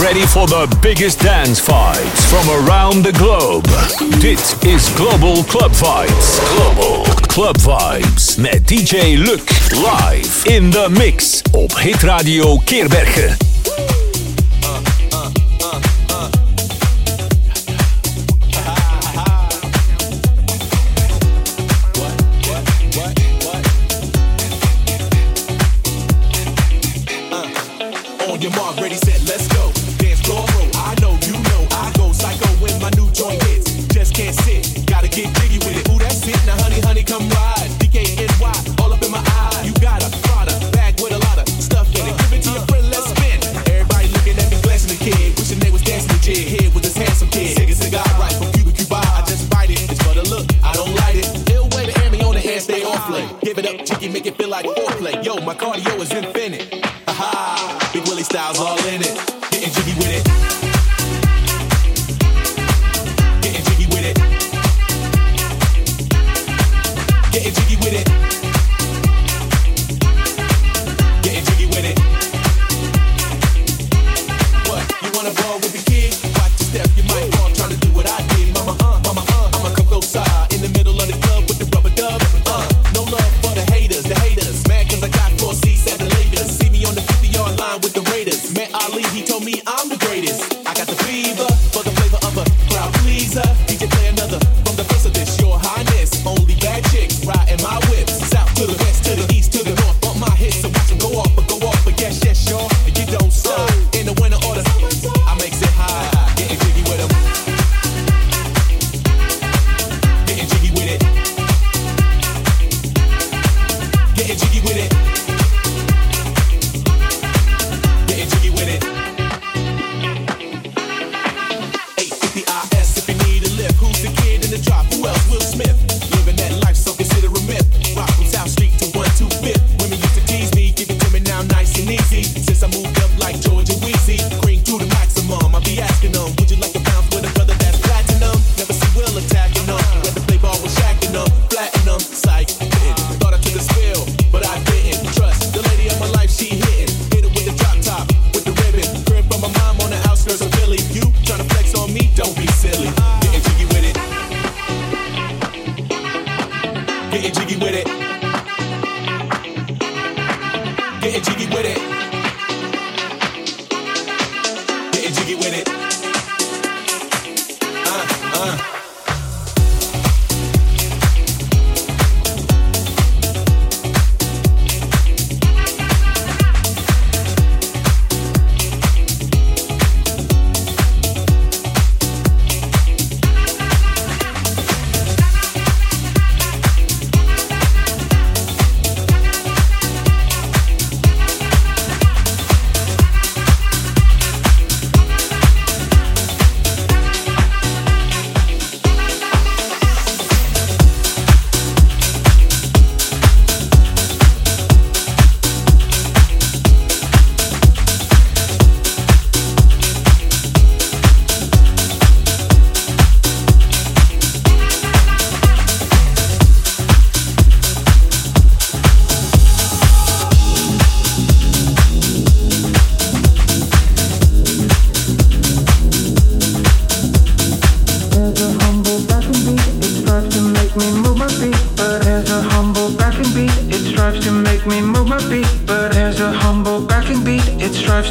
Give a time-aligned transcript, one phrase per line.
[0.00, 3.66] ready for the biggest dance vibes from around the globe.
[4.20, 6.38] Dit is Global Club Vibes.
[6.56, 13.49] Global Club Vibes met DJ Luc live in the mix op Hitradio Keerbergen.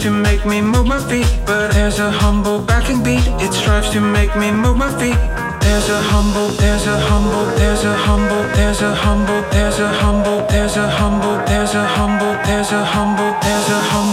[0.10, 3.26] to make me move my feet, but there's a humble backing beat.
[3.46, 5.20] It strives to make me move my feet.
[5.62, 10.42] There's a humble, there's a humble, there's a humble, there's a humble, there's a humble,
[10.50, 14.09] there's a humble, there's a humble, there's a humble, there's a humble.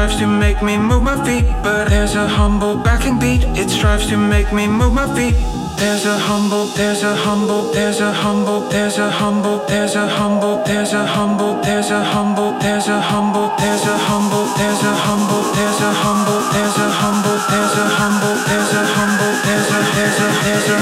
[0.00, 3.44] Strives to make me move my feet, but there's a humble backing beat.
[3.60, 5.34] It strives to make me move my feet.
[5.76, 10.64] There's a humble, there's a humble, there's a humble, there's a humble, there's a humble,
[10.64, 15.44] there's a humble, there's a humble, there's a humble, there's a humble, there's a humble,
[15.52, 20.18] there's a humble, there's a humble, there's a humble, there's a humble, there's a there's
[20.20, 20.80] a there's a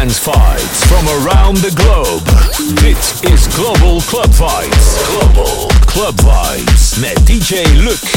[0.06, 2.22] Dance fights from around the globe.
[2.80, 4.96] This is Global Club Vibes.
[5.08, 8.15] Global Club Vibes met DJ Luc.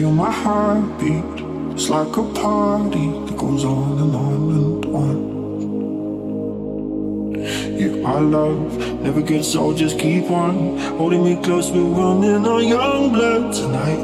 [0.00, 1.24] Feel my heartbeat,
[1.74, 5.16] it's like a party that goes on and on and on.
[7.78, 11.70] Yeah, our love never gets old, just keep on holding me close.
[11.70, 14.00] We're running on young blood tonight.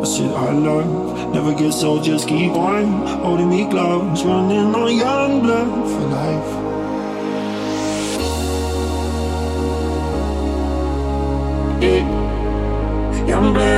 [0.00, 4.22] I said our love never gets old, just keep on holding me close.
[4.22, 6.50] Running on young blood for life.
[11.82, 13.73] Yeah, young blood.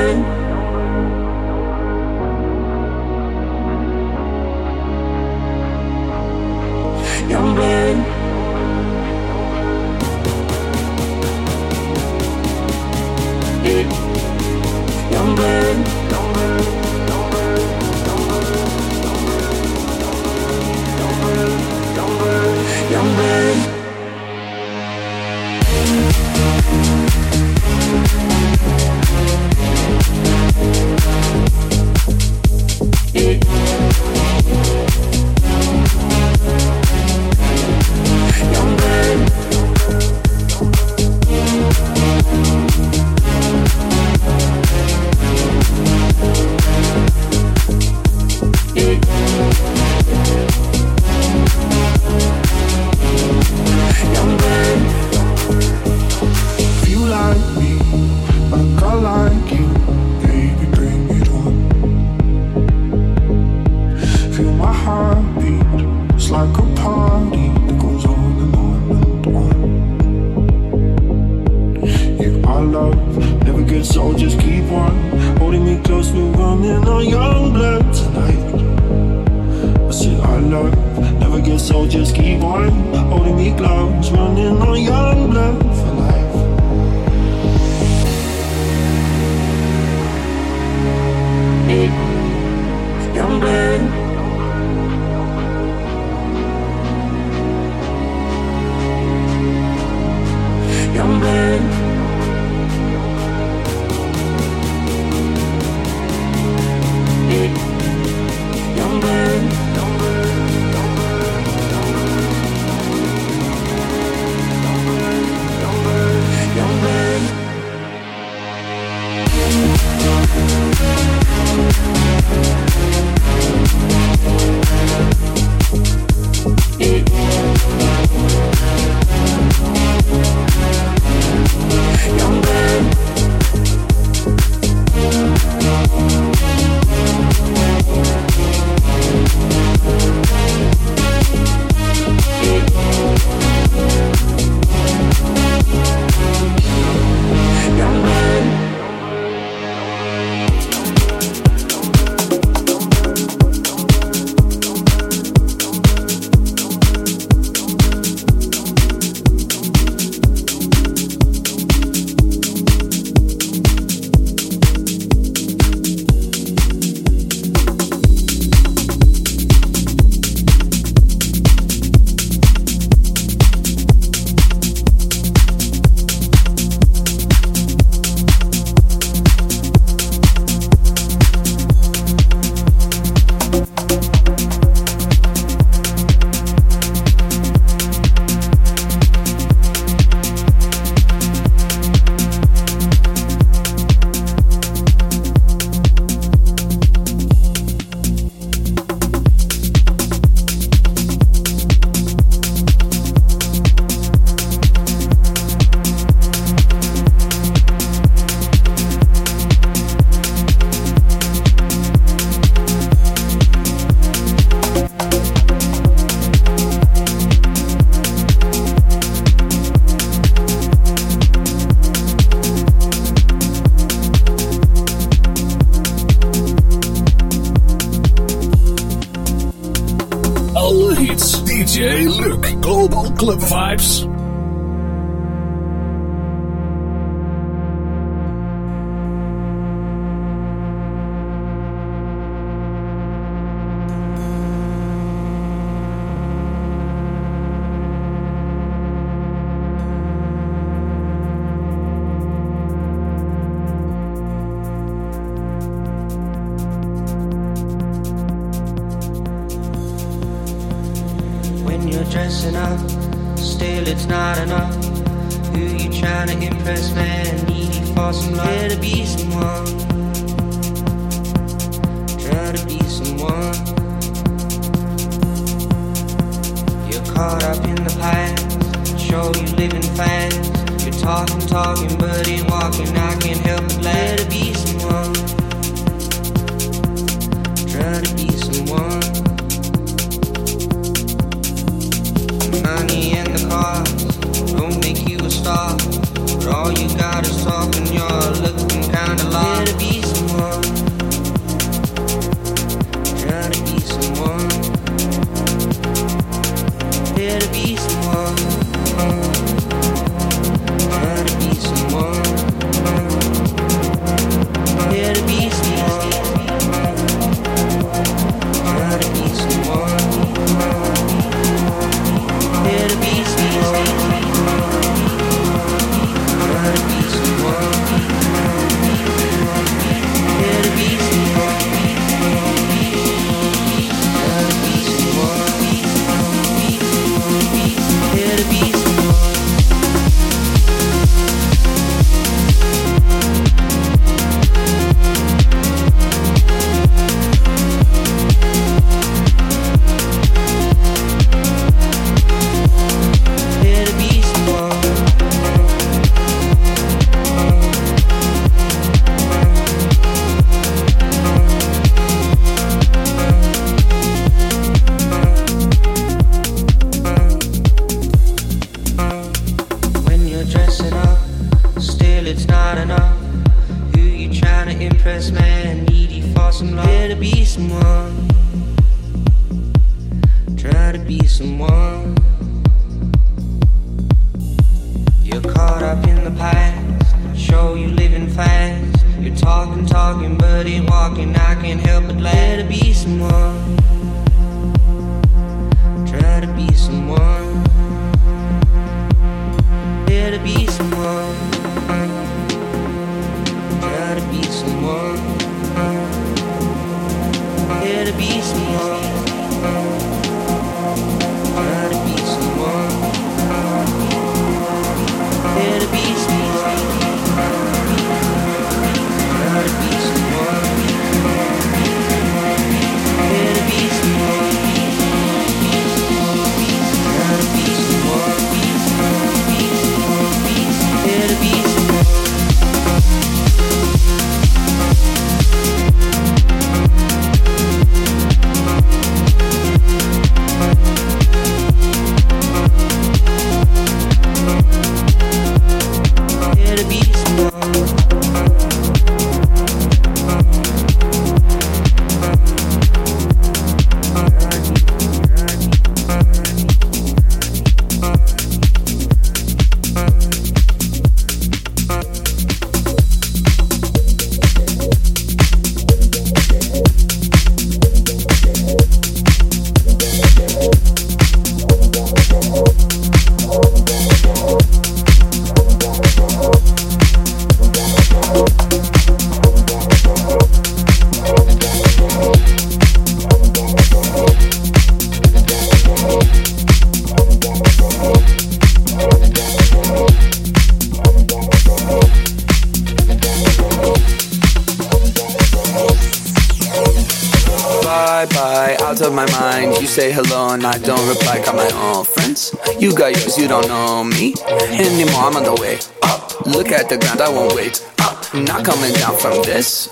[508.66, 509.88] coming down from this.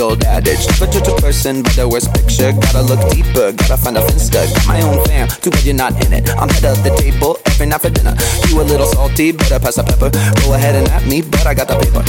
[0.00, 0.66] old adage.
[0.68, 2.52] Never judge a person by their worst picture.
[2.52, 4.44] Gotta look deeper, gotta find a finster.
[4.46, 6.28] Got my own fam, too bad you're not in it.
[6.38, 8.14] I'm head of the table every night for dinner.
[8.48, 10.10] You a little salty, better pass the pepper.
[10.42, 12.02] Go ahead and at me, but I got the paper.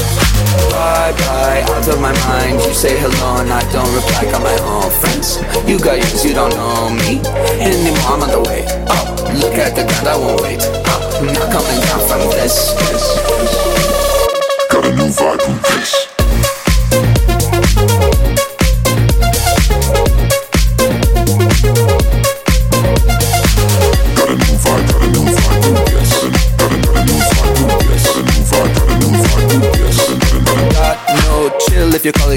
[0.71, 2.61] Bye bye, out of my mind.
[2.61, 4.29] You say hello and I don't reply.
[4.31, 5.41] Got my own friends.
[5.69, 7.21] You got yours, you don't know me
[7.61, 8.09] anymore.
[8.09, 8.65] I'm on the way.
[8.89, 9.03] Oh,
[9.39, 10.59] look at the ground, I won't wait.
[10.61, 12.73] Oh, I'm not coming down from this.
[12.73, 14.67] this, this.
[14.71, 16.08] Got a new vibe from this.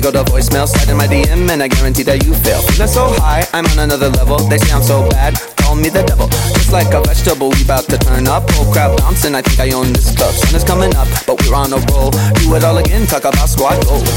[0.01, 2.63] Voicemail, slide in my DM, and I guarantee that you fail.
[2.63, 4.39] Feeling so high, I'm on another level.
[4.49, 6.29] They I'm so bad, call me the devil.
[6.57, 8.49] Just like a vegetable, we bout to turn up.
[8.53, 10.33] Whole crowd bouncing, I think I own this club.
[10.35, 12.11] Sun is coming up, but we're on a roll.
[12.41, 14.09] Do it all again, talk about squad goals.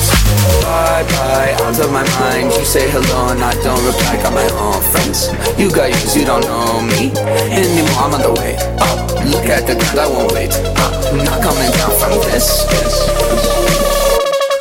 [0.63, 2.55] Bye bye, out of my mind.
[2.55, 4.15] You say hello and I don't reply.
[4.23, 5.27] Got my own friends.
[5.59, 7.11] You got yours, you don't know me
[7.51, 7.99] anymore.
[7.99, 9.11] I'm on the way up.
[9.27, 10.53] Look at the ground, I won't wait.
[10.55, 12.63] I'm not coming down from this.
[12.71, 12.95] this.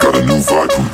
[0.00, 0.93] Got a new vibe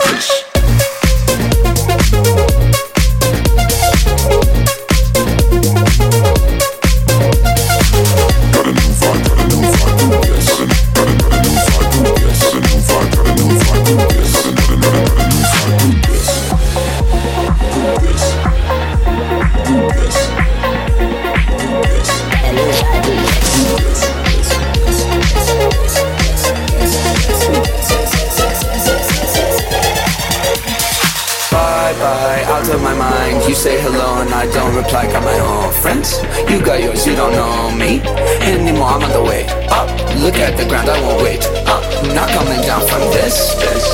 [40.30, 41.82] Look at the ground, I won't wait uh, up.
[42.14, 43.52] Not coming down from this.
[43.54, 43.84] this.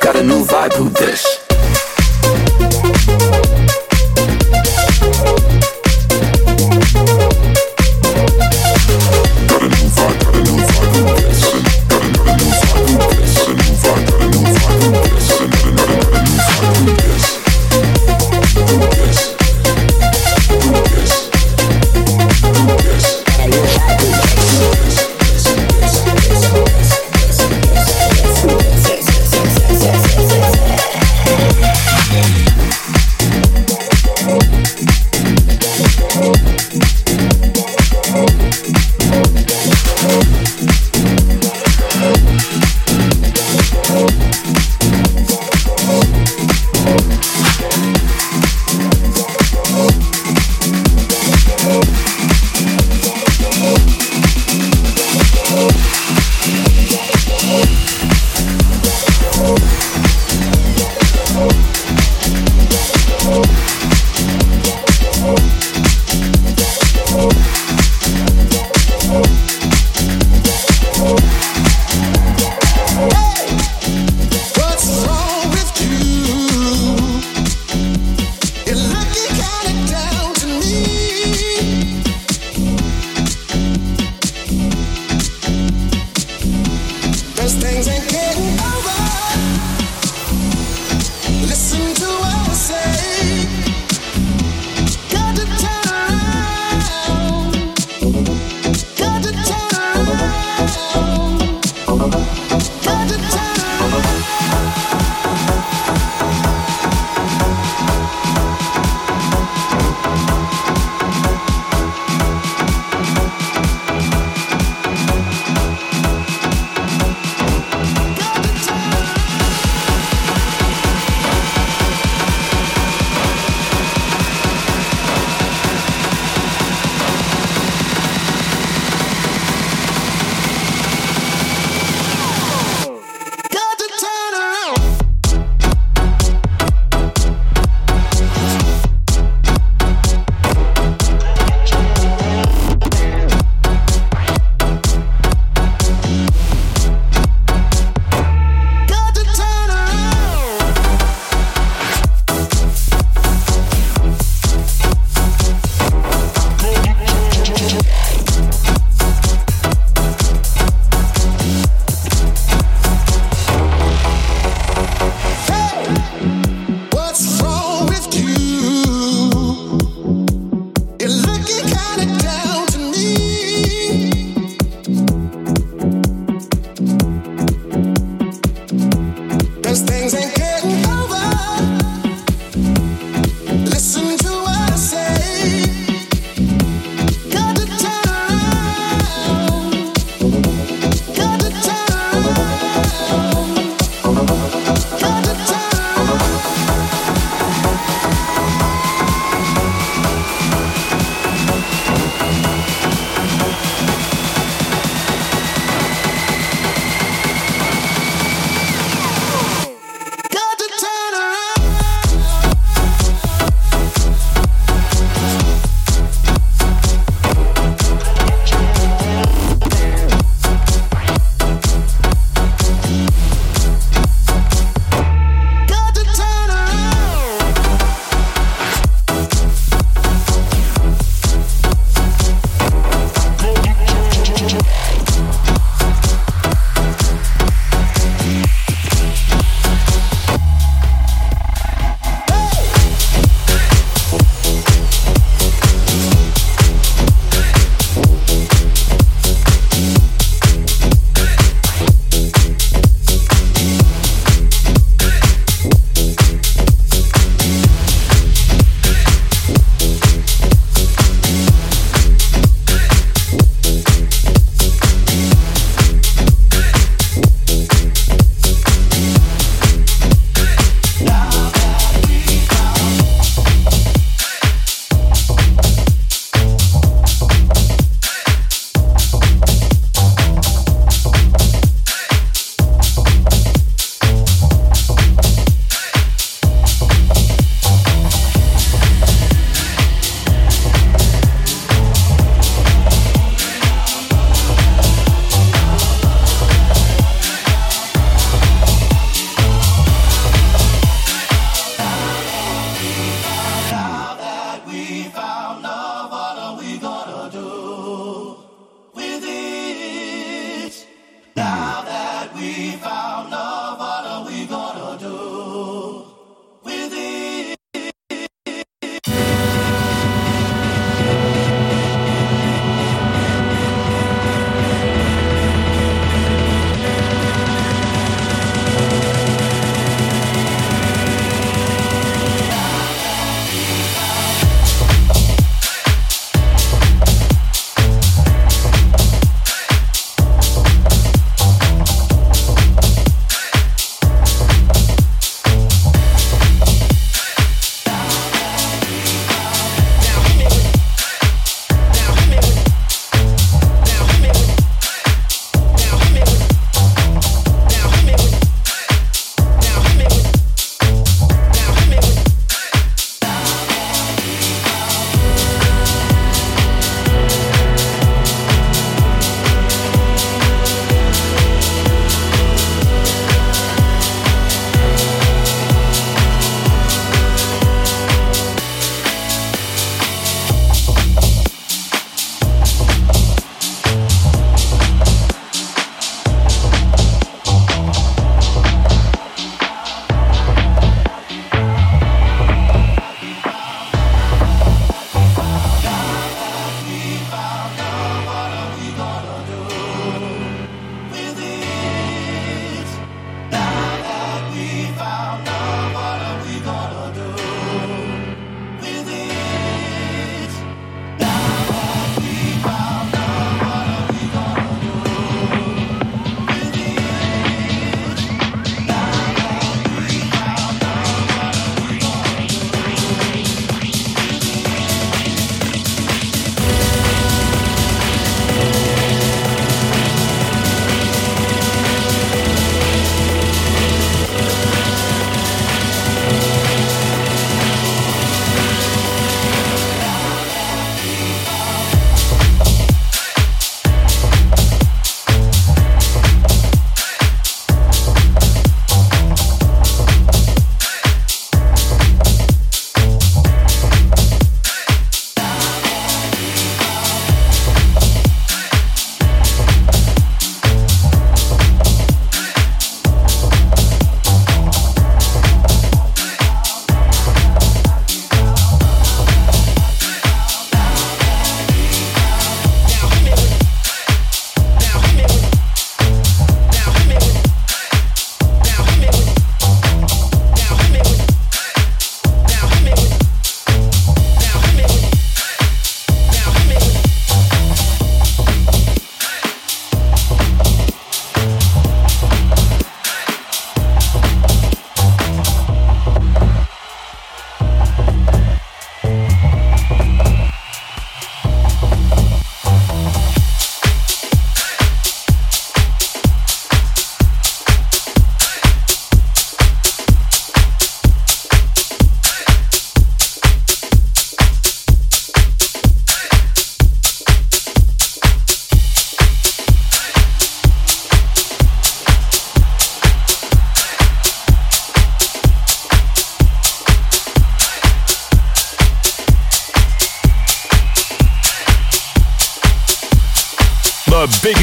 [0.00, 1.29] Got a new vibe, who this?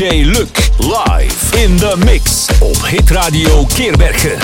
[0.00, 4.39] DJ Luc live in the mix op Hit Radio Keerbergen.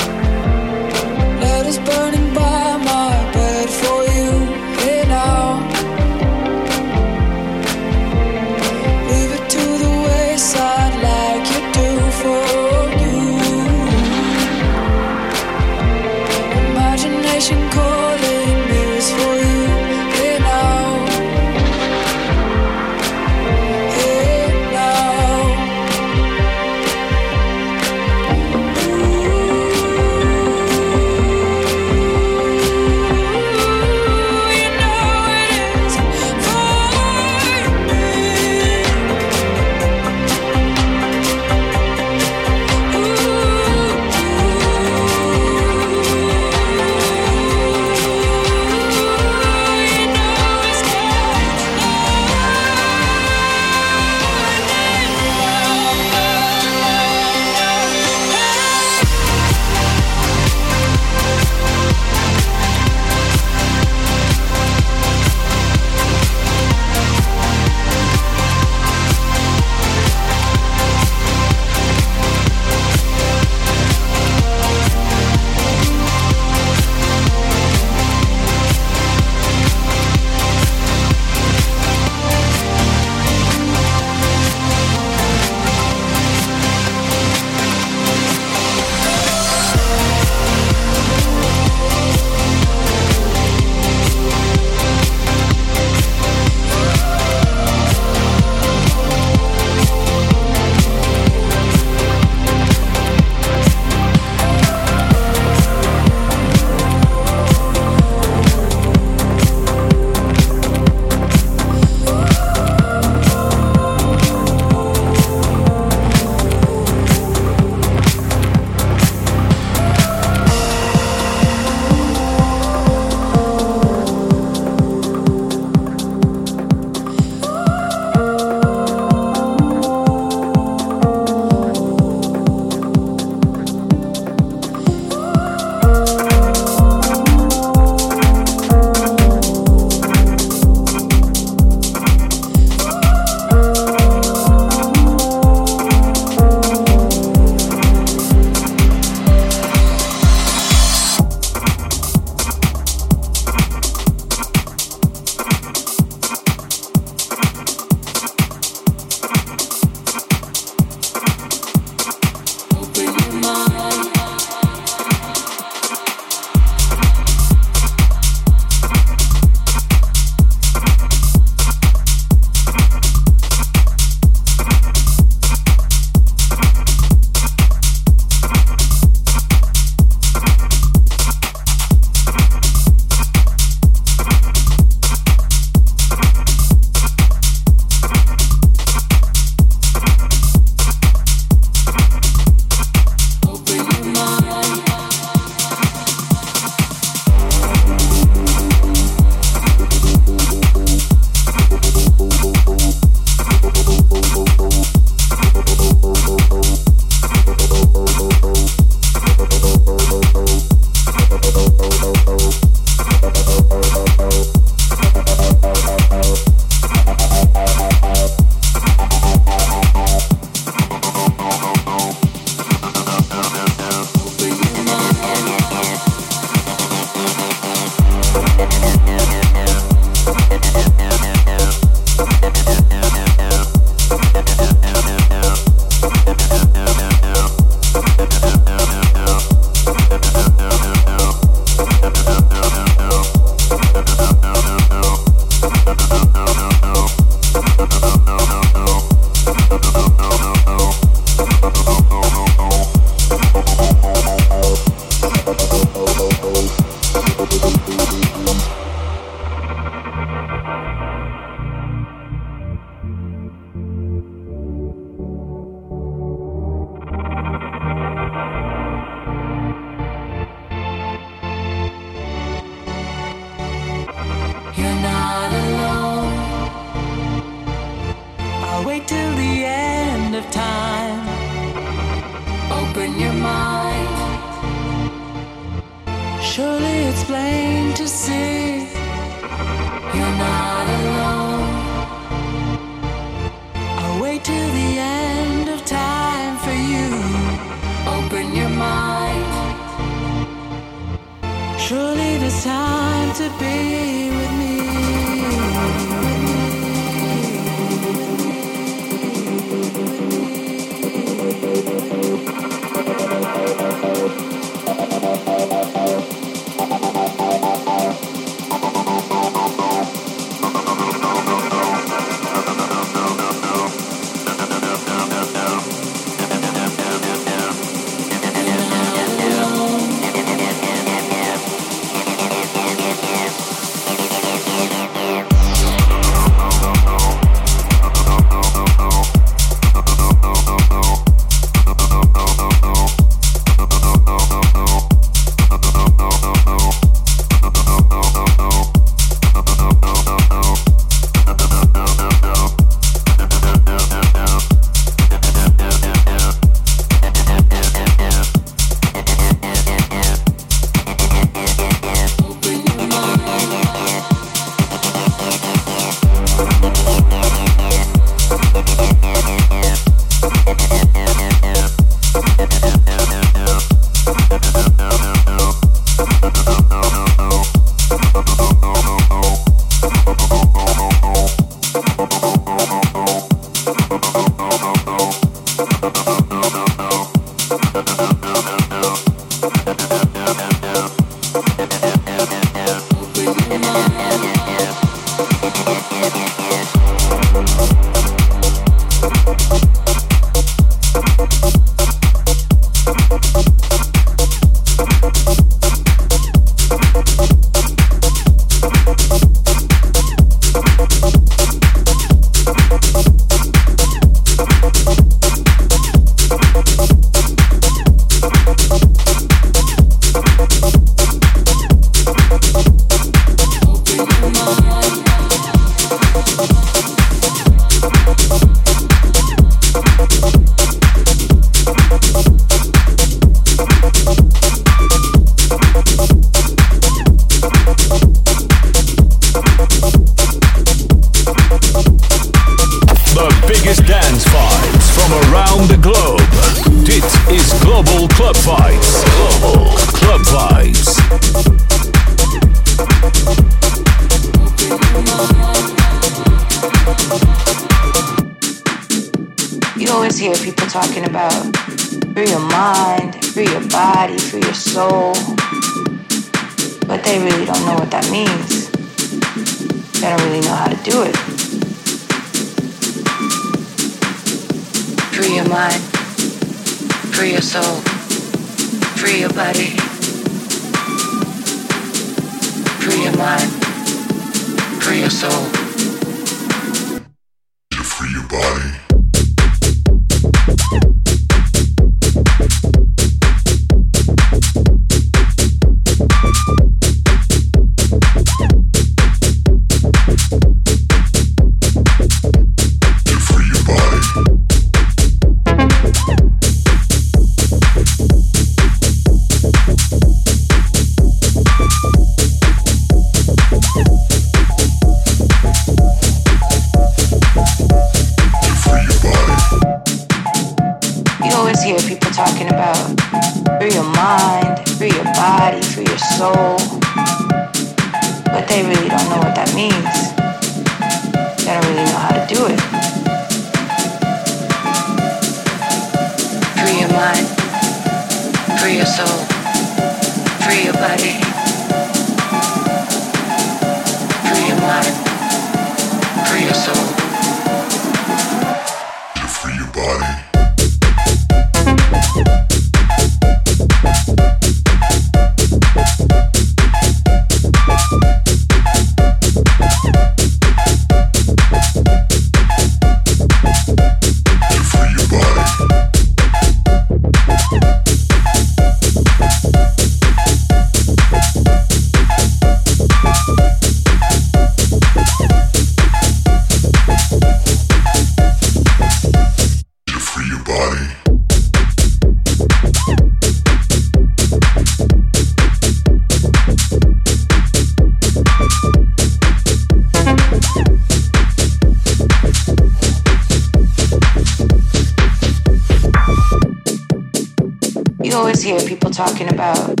[599.26, 600.00] Talking about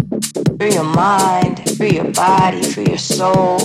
[0.58, 3.58] free your mind, free your body, free your soul.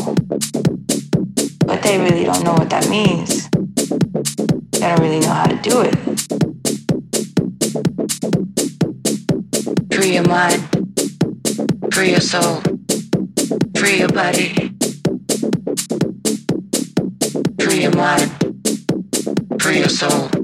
[1.66, 3.50] But they really don't know what that means.
[4.72, 5.96] They don't really know how to do it.
[9.96, 10.62] Free your mind,
[11.94, 12.62] free your soul,
[13.78, 14.74] free your body,
[17.62, 18.30] free your mind,
[19.62, 20.35] free your soul.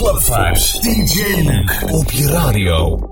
[0.00, 0.78] Club Vibes.
[0.80, 3.09] DJ Luke op je radio.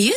[0.00, 0.16] You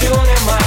[0.00, 0.14] You're
[0.46, 0.57] my.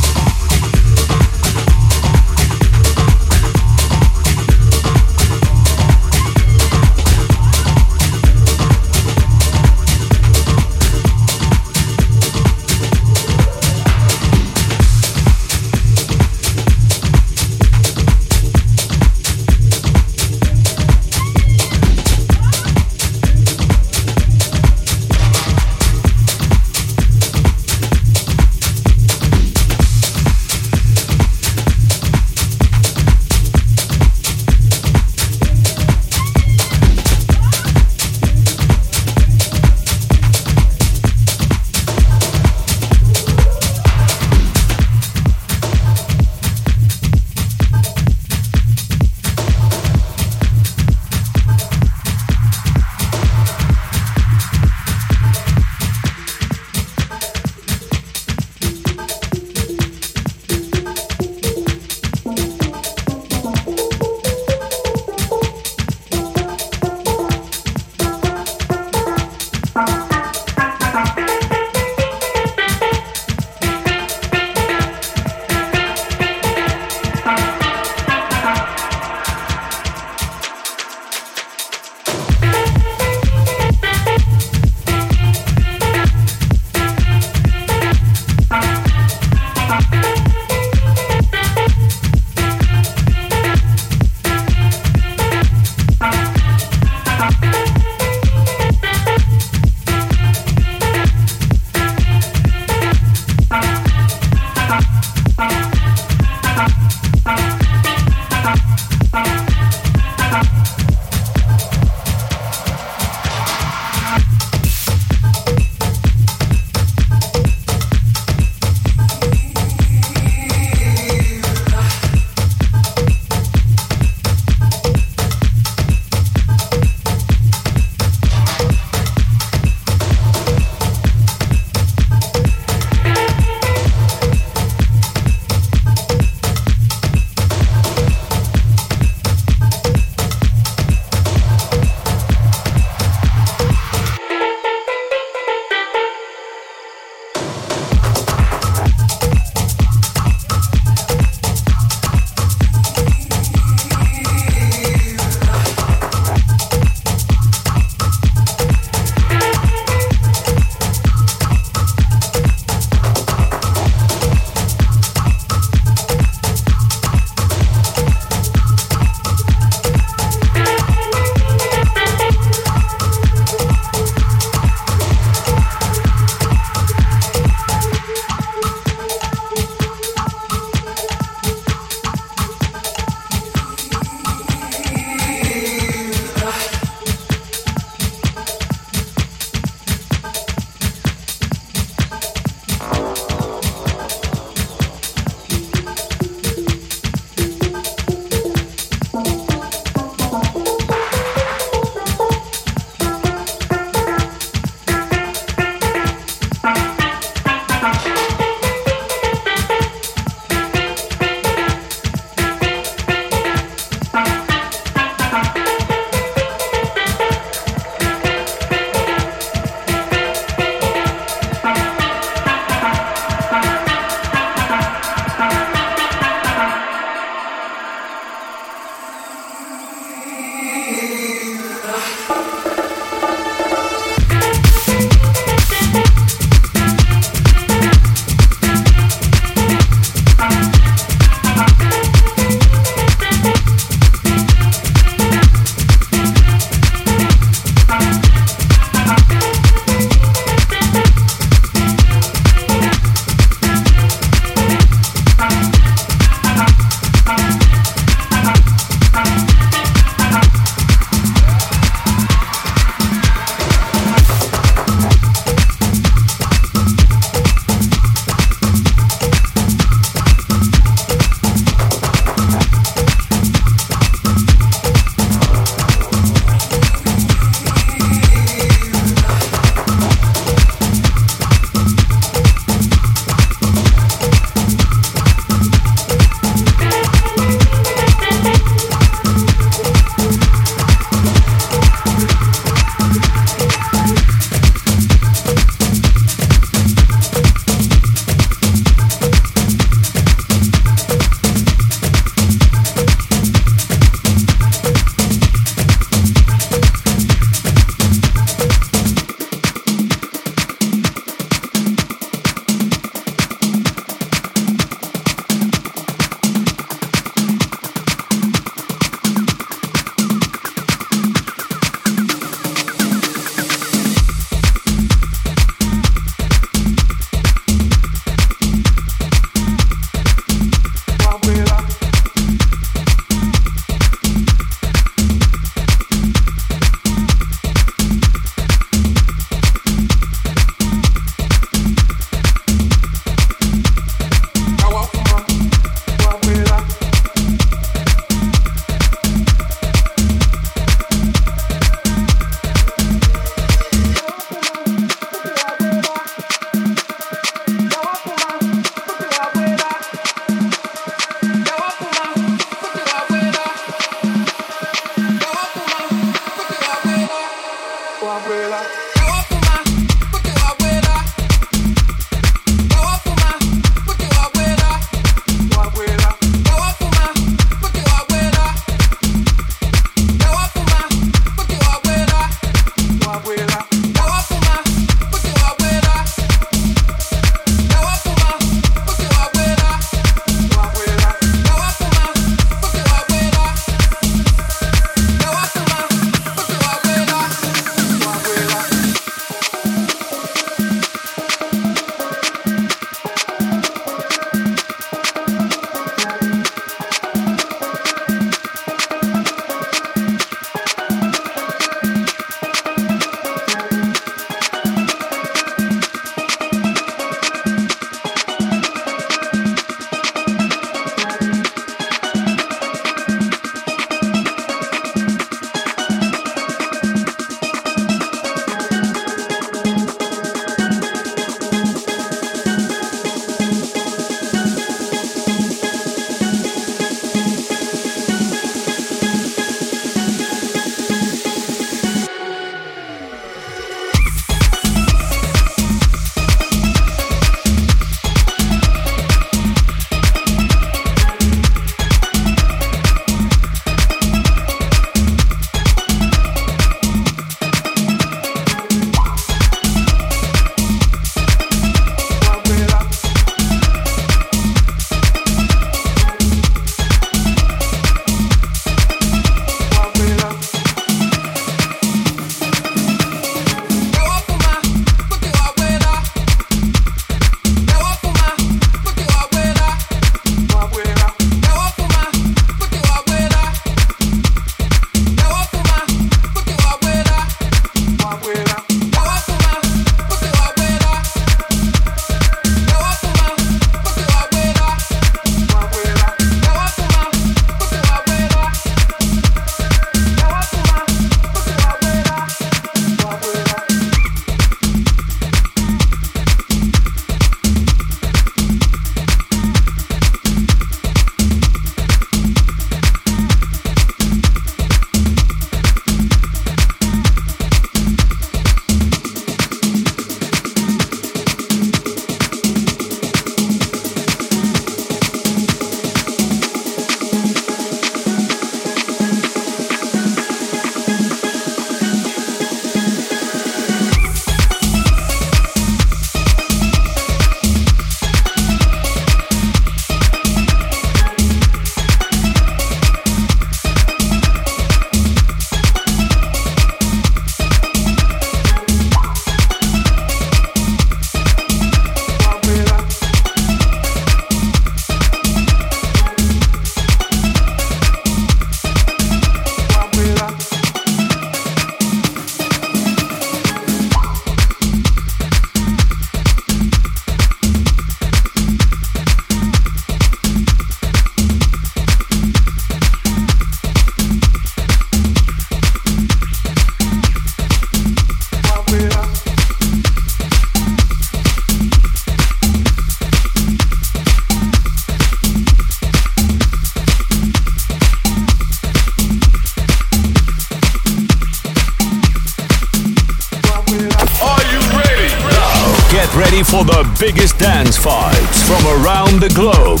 [599.48, 600.00] The globe.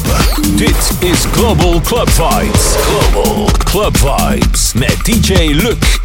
[0.56, 2.76] Dit is Global Club Vibes.
[2.86, 6.01] Global Club Vibes met DJ Luc.